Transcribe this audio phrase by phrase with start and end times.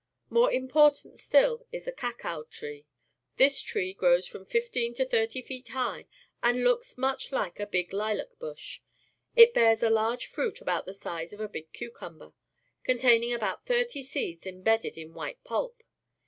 [0.31, 2.87] More im portant stiU is the cacao tree.
[3.37, 6.07] Tliis tree grows from fifteen to thirty feet high
[6.41, 8.81] and looks mucli like a big hlac bush.
[9.35, 11.39] It bears of South America, Caracas, Venezuela ^ large f l"uit about the size of
[11.39, 12.33] a big cucumber,
[12.83, 15.83] containing about thirty seeds embedded in white pulp.